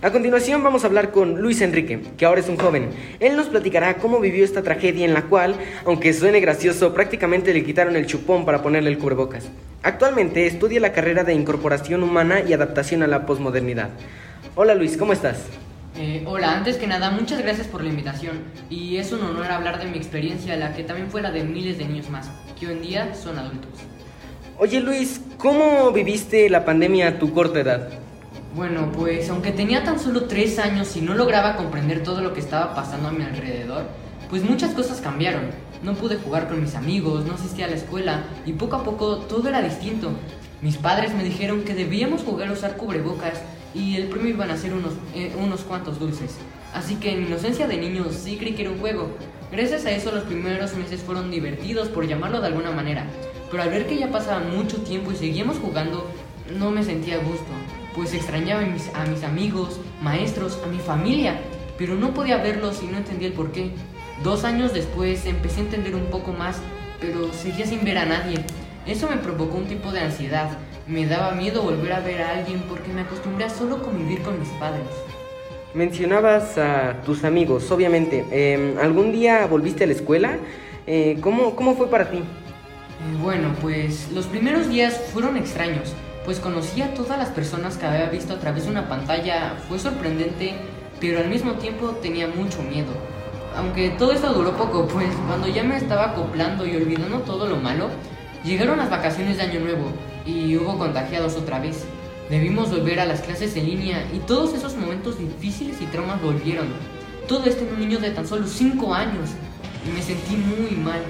A 0.00 0.10
continuación 0.10 0.64
vamos 0.64 0.82
a 0.82 0.86
hablar 0.86 1.10
con 1.10 1.42
Luis 1.42 1.60
Enrique, 1.60 2.00
que 2.16 2.24
ahora 2.24 2.40
es 2.40 2.48
un 2.48 2.56
joven. 2.56 2.88
Él 3.20 3.36
nos 3.36 3.48
platicará 3.48 3.98
cómo 3.98 4.20
vivió 4.20 4.42
esta 4.42 4.62
tragedia 4.62 5.04
en 5.04 5.12
la 5.12 5.24
cual, 5.24 5.54
aunque 5.84 6.14
suene 6.14 6.40
gracioso, 6.40 6.94
prácticamente 6.94 7.52
le 7.52 7.62
quitaron 7.62 7.94
el 7.94 8.06
chupón 8.06 8.46
para 8.46 8.62
ponerle 8.62 8.88
el 8.88 8.96
cubrebocas. 8.96 9.50
Actualmente 9.82 10.46
estudia 10.46 10.80
la 10.80 10.94
carrera 10.94 11.24
de 11.24 11.34
Incorporación 11.34 12.02
Humana 12.02 12.40
y 12.40 12.54
Adaptación 12.54 13.02
a 13.02 13.06
la 13.06 13.26
Posmodernidad. 13.26 13.90
Hola 14.54 14.74
Luis, 14.74 14.96
¿cómo 14.96 15.12
estás? 15.12 15.44
Eh, 15.98 16.24
hola, 16.26 16.56
antes 16.56 16.78
que 16.78 16.86
nada, 16.86 17.10
muchas 17.10 17.42
gracias 17.42 17.66
por 17.66 17.82
la 17.82 17.90
invitación. 17.90 18.38
Y 18.70 18.96
es 18.96 19.12
un 19.12 19.20
honor 19.20 19.44
hablar 19.52 19.78
de 19.78 19.90
mi 19.90 19.98
experiencia, 19.98 20.56
la 20.56 20.72
que 20.72 20.84
también 20.84 21.10
fue 21.10 21.20
la 21.20 21.30
de 21.30 21.44
miles 21.44 21.76
de 21.76 21.84
niños 21.84 22.08
más, 22.08 22.30
que 22.58 22.66
hoy 22.66 22.72
en 22.72 22.80
día 22.82 23.14
son 23.14 23.38
adultos. 23.38 23.72
Oye 24.58 24.80
Luis, 24.80 25.20
¿cómo 25.38 25.90
viviste 25.92 26.48
la 26.48 26.64
pandemia 26.64 27.08
a 27.08 27.18
tu 27.18 27.32
corta 27.32 27.60
edad? 27.60 27.88
Bueno, 28.54 28.92
pues 28.92 29.28
aunque 29.30 29.50
tenía 29.50 29.82
tan 29.82 29.98
solo 29.98 30.24
tres 30.24 30.58
años 30.58 30.96
y 30.96 31.00
no 31.00 31.14
lograba 31.14 31.56
comprender 31.56 32.02
todo 32.02 32.20
lo 32.20 32.32
que 32.32 32.40
estaba 32.40 32.74
pasando 32.74 33.08
a 33.08 33.12
mi 33.12 33.24
alrededor, 33.24 33.84
pues 34.30 34.42
muchas 34.44 34.72
cosas 34.72 35.00
cambiaron 35.00 35.50
no 35.84 35.94
pude 35.94 36.16
jugar 36.16 36.48
con 36.48 36.62
mis 36.62 36.74
amigos, 36.74 37.26
no 37.26 37.34
asistí 37.34 37.62
a 37.62 37.68
la 37.68 37.76
escuela 37.76 38.24
y 38.46 38.52
poco 38.54 38.76
a 38.76 38.84
poco 38.84 39.18
todo 39.18 39.48
era 39.48 39.62
distinto. 39.62 40.12
Mis 40.62 40.78
padres 40.78 41.14
me 41.14 41.22
dijeron 41.22 41.62
que 41.62 41.74
debíamos 41.74 42.22
jugar 42.22 42.48
a 42.48 42.52
usar 42.52 42.76
cubrebocas 42.76 43.42
y 43.74 43.96
el 43.96 44.06
premio 44.06 44.30
iban 44.30 44.50
a 44.50 44.56
ser 44.56 44.72
unos, 44.72 44.94
eh, 45.14 45.32
unos 45.38 45.60
cuantos 45.60 45.98
dulces. 45.98 46.36
Así 46.72 46.96
que 46.96 47.12
en 47.12 47.26
inocencia 47.26 47.68
de 47.68 47.76
niño 47.76 48.06
sí 48.10 48.38
creí 48.38 48.54
que 48.54 48.62
era 48.62 48.70
un 48.70 48.78
juego. 48.78 49.10
Gracias 49.52 49.84
a 49.84 49.90
eso 49.90 50.10
los 50.10 50.24
primeros 50.24 50.74
meses 50.74 51.02
fueron 51.02 51.30
divertidos 51.30 51.88
por 51.88 52.08
llamarlo 52.08 52.40
de 52.40 52.46
alguna 52.46 52.70
manera. 52.70 53.04
Pero 53.54 53.62
al 53.62 53.70
ver 53.70 53.86
que 53.86 53.96
ya 53.96 54.10
pasaba 54.10 54.40
mucho 54.40 54.78
tiempo 54.78 55.12
y 55.12 55.14
seguíamos 55.14 55.58
jugando, 55.58 56.10
no 56.58 56.72
me 56.72 56.82
sentía 56.82 57.14
a 57.14 57.18
gusto. 57.18 57.46
Pues 57.94 58.12
extrañaba 58.12 58.62
a 58.62 58.66
mis, 59.06 59.22
amigos, 59.22 59.78
maestros, 60.02 60.58
a 60.64 60.66
mi 60.66 60.80
familia. 60.80 61.38
Pero 61.78 61.94
no 61.94 62.12
podía 62.12 62.38
verlos 62.38 62.82
y 62.82 62.86
no 62.86 62.96
entendía 62.96 63.28
el 63.28 63.34
porqué. 63.34 63.70
Dos 64.24 64.42
años 64.42 64.74
después 64.74 65.24
empecé 65.24 65.60
a 65.60 65.64
entender 65.66 65.94
un 65.94 66.06
poco 66.06 66.32
más, 66.32 66.56
pero 67.00 67.32
seguía 67.32 67.64
sin 67.64 67.84
ver 67.84 67.98
a 67.98 68.06
nadie. 68.06 68.40
Eso 68.88 69.08
me 69.08 69.18
provocó 69.18 69.56
un 69.56 69.66
tipo 69.66 69.92
de 69.92 70.00
ansiedad. 70.00 70.58
Me 70.88 71.06
daba 71.06 71.30
miedo 71.30 71.62
volver 71.62 71.92
a 71.92 72.00
ver 72.00 72.22
a 72.22 72.30
alguien 72.36 72.60
porque 72.68 72.92
me 72.92 73.02
acostumbré 73.02 73.44
a 73.44 73.50
solo 73.50 73.84
convivir 73.84 74.20
con 74.22 74.36
mis 74.40 74.48
padres. 74.58 74.88
Mencionabas 75.74 76.58
a 76.58 77.02
tus 77.06 77.22
amigos, 77.22 77.70
obviamente. 77.70 78.24
Em, 78.32 78.76
¿Algún 78.78 79.12
día 79.12 79.46
volviste 79.46 79.84
a 79.84 79.86
la 79.86 79.92
escuela? 79.92 80.38
Eh, 80.88 81.18
¿cómo, 81.20 81.54
¿Cómo 81.54 81.76
fue 81.76 81.88
para 81.88 82.10
ti? 82.10 82.18
Eh, 83.04 83.16
bueno, 83.20 83.54
pues 83.60 84.10
los 84.12 84.26
primeros 84.26 84.68
días 84.68 84.98
fueron 85.12 85.36
extraños, 85.36 85.92
pues 86.24 86.40
conocí 86.40 86.80
a 86.80 86.94
todas 86.94 87.18
las 87.18 87.28
personas 87.28 87.76
que 87.76 87.86
había 87.86 88.08
visto 88.08 88.32
a 88.32 88.38
través 88.38 88.64
de 88.64 88.70
una 88.70 88.88
pantalla. 88.88 89.56
Fue 89.68 89.78
sorprendente, 89.78 90.54
pero 91.00 91.18
al 91.18 91.28
mismo 91.28 91.52
tiempo 91.54 91.90
tenía 92.02 92.28
mucho 92.28 92.62
miedo. 92.62 92.92
Aunque 93.56 93.90
todo 93.90 94.12
esto 94.12 94.32
duró 94.32 94.56
poco, 94.56 94.88
pues 94.88 95.08
cuando 95.28 95.46
ya 95.48 95.62
me 95.62 95.76
estaba 95.76 96.10
acoplando 96.10 96.66
y 96.66 96.76
olvidando 96.76 97.18
todo 97.20 97.46
lo 97.46 97.56
malo, 97.56 97.88
llegaron 98.44 98.78
las 98.78 98.90
vacaciones 98.90 99.36
de 99.36 99.44
Año 99.44 99.60
Nuevo 99.60 99.92
y 100.26 100.56
hubo 100.56 100.78
contagiados 100.78 101.36
otra 101.36 101.60
vez. 101.60 101.84
Debimos 102.30 102.70
volver 102.70 103.00
a 103.00 103.04
las 103.04 103.20
clases 103.20 103.54
en 103.56 103.66
línea 103.66 104.02
y 104.12 104.18
todos 104.20 104.54
esos 104.54 104.76
momentos 104.76 105.18
difíciles 105.18 105.80
y 105.80 105.86
traumas 105.86 106.22
volvieron. 106.22 106.68
Todo 107.28 107.44
esto 107.44 107.64
en 107.64 107.74
un 107.74 107.80
niño 107.80 108.00
de 108.00 108.10
tan 108.10 108.26
solo 108.26 108.46
5 108.46 108.94
años. 108.94 109.30
Y 109.86 109.94
me 109.94 110.02
sentí 110.02 110.36
muy 110.36 110.76
mal, 110.76 111.00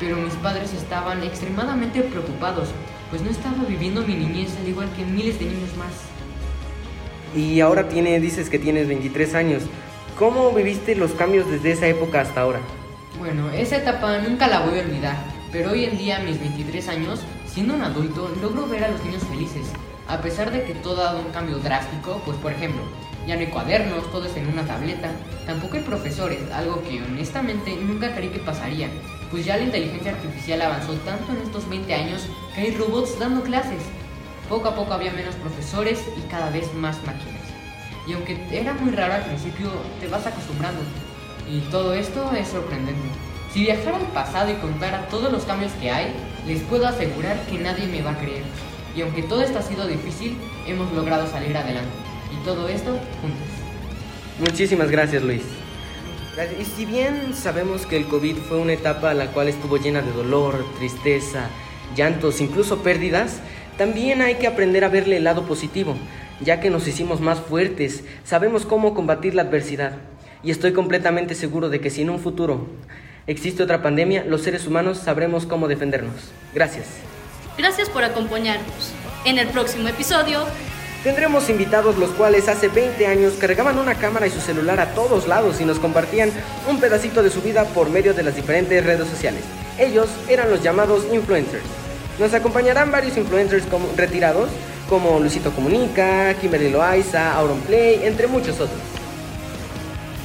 pero 0.00 0.16
mis 0.16 0.34
padres 0.34 0.72
estaban 0.72 1.22
extremadamente 1.22 2.02
preocupados, 2.02 2.68
pues 3.10 3.22
no 3.22 3.30
estaba 3.30 3.64
viviendo 3.64 4.02
mi 4.02 4.14
niñez 4.14 4.56
al 4.60 4.68
igual 4.68 4.88
que 4.96 5.04
miles 5.04 5.38
de 5.38 5.46
niños 5.46 5.76
más. 5.76 5.92
Y 7.34 7.60
ahora 7.60 7.88
tiene, 7.88 8.20
dices 8.20 8.48
que 8.48 8.58
tienes 8.58 8.88
23 8.88 9.34
años. 9.34 9.62
¿Cómo 10.18 10.52
viviste 10.52 10.94
los 10.94 11.12
cambios 11.12 11.50
desde 11.50 11.72
esa 11.72 11.88
época 11.88 12.20
hasta 12.20 12.42
ahora? 12.42 12.60
Bueno, 13.18 13.50
esa 13.50 13.76
etapa 13.76 14.18
nunca 14.18 14.46
la 14.46 14.60
voy 14.60 14.78
a 14.78 14.82
olvidar, 14.82 15.16
pero 15.50 15.72
hoy 15.72 15.84
en 15.84 15.98
día, 15.98 16.18
a 16.18 16.20
mis 16.20 16.38
23 16.38 16.88
años, 16.88 17.20
siendo 17.46 17.74
un 17.74 17.82
adulto, 17.82 18.32
logro 18.40 18.66
ver 18.66 18.84
a 18.84 18.88
los 18.88 19.04
niños 19.04 19.22
felices. 19.24 19.66
A 20.08 20.18
pesar 20.18 20.50
de 20.50 20.64
que 20.64 20.74
todo 20.74 21.00
ha 21.00 21.12
dado 21.12 21.20
un 21.20 21.32
cambio 21.32 21.58
drástico, 21.58 22.20
pues 22.24 22.36
por 22.38 22.52
ejemplo, 22.52 22.82
ya 23.26 23.34
no 23.36 23.40
hay 23.40 23.46
cuadernos, 23.46 24.10
todo 24.10 24.26
es 24.26 24.36
en 24.36 24.48
una 24.48 24.66
tableta, 24.66 25.10
tampoco 25.46 25.76
hay 25.76 25.82
profesores, 25.82 26.40
algo 26.52 26.82
que 26.82 27.02
honestamente 27.02 27.76
nunca 27.76 28.14
creí 28.14 28.28
que 28.28 28.38
pasaría, 28.38 28.88
pues 29.30 29.44
ya 29.44 29.56
la 29.56 29.64
inteligencia 29.64 30.12
artificial 30.12 30.60
avanzó 30.62 30.92
tanto 30.94 31.32
en 31.32 31.38
estos 31.38 31.68
20 31.68 31.94
años 31.94 32.26
que 32.54 32.60
hay 32.60 32.76
robots 32.76 33.18
dando 33.18 33.42
clases. 33.42 33.82
Poco 34.48 34.68
a 34.68 34.74
poco 34.74 34.92
había 34.92 35.12
menos 35.12 35.34
profesores 35.36 36.04
y 36.18 36.28
cada 36.28 36.50
vez 36.50 36.72
más 36.74 36.98
máquinas 37.06 37.44
y 38.06 38.12
aunque 38.12 38.38
era 38.50 38.74
muy 38.74 38.92
raro 38.92 39.14
al 39.14 39.24
principio, 39.24 39.70
te 40.00 40.08
vas 40.08 40.26
acostumbrando. 40.26 40.80
Y 41.50 41.60
todo 41.70 41.94
esto 41.94 42.32
es 42.32 42.48
sorprendente. 42.48 43.08
Si 43.52 43.60
viajara 43.60 43.96
al 43.96 44.06
pasado 44.08 44.50
y 44.50 44.54
contara 44.54 45.06
todos 45.08 45.32
los 45.32 45.44
cambios 45.44 45.72
que 45.80 45.90
hay, 45.90 46.12
les 46.46 46.60
puedo 46.62 46.86
asegurar 46.86 47.38
que 47.46 47.58
nadie 47.58 47.86
me 47.86 48.02
va 48.02 48.12
a 48.12 48.18
creer. 48.18 48.42
Y 48.96 49.02
aunque 49.02 49.22
todo 49.22 49.42
esto 49.42 49.58
ha 49.58 49.62
sido 49.62 49.86
difícil, 49.86 50.36
hemos 50.66 50.92
logrado 50.92 51.26
salir 51.30 51.56
adelante. 51.56 51.90
Y 52.32 52.44
todo 52.44 52.68
esto 52.68 52.90
juntos. 53.20 53.48
Muchísimas 54.38 54.90
gracias, 54.90 55.22
Luis. 55.22 55.42
Y 56.60 56.64
si 56.64 56.84
bien 56.84 57.34
sabemos 57.34 57.86
que 57.86 57.96
el 57.96 58.06
COVID 58.06 58.36
fue 58.48 58.58
una 58.58 58.72
etapa 58.72 59.14
la 59.14 59.28
cual 59.28 59.48
estuvo 59.48 59.76
llena 59.76 60.02
de 60.02 60.10
dolor, 60.10 60.64
tristeza 60.78 61.48
llantos, 61.94 62.40
incluso 62.40 62.82
pérdidas, 62.82 63.40
también 63.78 64.22
hay 64.22 64.36
que 64.36 64.46
aprender 64.46 64.84
a 64.84 64.88
verle 64.88 65.16
el 65.18 65.24
lado 65.24 65.46
positivo, 65.46 65.96
ya 66.40 66.60
que 66.60 66.70
nos 66.70 66.88
hicimos 66.88 67.20
más 67.20 67.38
fuertes, 67.38 68.04
sabemos 68.24 68.66
cómo 68.66 68.94
combatir 68.94 69.34
la 69.34 69.42
adversidad. 69.42 69.92
Y 70.42 70.50
estoy 70.50 70.72
completamente 70.72 71.34
seguro 71.34 71.70
de 71.70 71.80
que 71.80 71.90
si 71.90 72.02
en 72.02 72.10
un 72.10 72.18
futuro 72.18 72.66
existe 73.26 73.62
otra 73.62 73.82
pandemia, 73.82 74.24
los 74.24 74.42
seres 74.42 74.66
humanos 74.66 74.98
sabremos 74.98 75.46
cómo 75.46 75.68
defendernos. 75.68 76.32
Gracias. 76.52 76.86
Gracias 77.56 77.88
por 77.88 78.04
acompañarnos. 78.04 78.92
En 79.24 79.38
el 79.38 79.48
próximo 79.48 79.88
episodio 79.88 80.44
Tendremos 81.04 81.50
invitados 81.50 81.98
los 81.98 82.08
cuales 82.12 82.48
hace 82.48 82.68
20 82.68 83.06
años 83.06 83.34
cargaban 83.38 83.78
una 83.78 83.94
cámara 83.94 84.26
y 84.26 84.30
su 84.30 84.40
celular 84.40 84.80
a 84.80 84.94
todos 84.94 85.28
lados 85.28 85.60
y 85.60 85.66
nos 85.66 85.78
compartían 85.78 86.32
un 86.66 86.80
pedacito 86.80 87.22
de 87.22 87.28
su 87.28 87.42
vida 87.42 87.64
por 87.66 87.90
medio 87.90 88.14
de 88.14 88.22
las 88.22 88.34
diferentes 88.34 88.82
redes 88.82 89.06
sociales. 89.06 89.42
Ellos 89.78 90.08
eran 90.30 90.48
los 90.48 90.62
llamados 90.62 91.04
influencers. 91.12 91.62
Nos 92.18 92.32
acompañarán 92.32 92.90
varios 92.90 93.18
influencers 93.18 93.66
como 93.66 93.86
retirados 93.94 94.48
como 94.88 95.20
Luisito 95.20 95.50
Comunica, 95.50 96.32
Kimberly 96.40 96.70
Loaiza, 96.70 97.34
Auronplay, 97.34 98.00
entre 98.04 98.26
muchos 98.26 98.54
otros. 98.54 98.80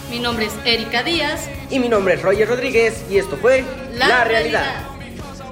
mi 0.10 0.20
nombre 0.20 0.46
es 0.46 0.54
Erika 0.64 1.04
Díaz. 1.04 1.50
Y 1.70 1.80
mi 1.80 1.90
nombre 1.90 2.14
es 2.14 2.22
Roger 2.22 2.48
Rodríguez 2.48 3.04
y 3.10 3.18
esto 3.18 3.36
fue 3.36 3.66
La 3.96 4.24
Realidad. 4.24 4.84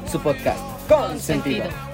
Su 0.10 0.22
podcast 0.22 0.67
con 0.88 1.20
sentido. 1.20 1.87